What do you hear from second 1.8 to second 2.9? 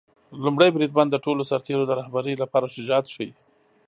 د رهبری لپاره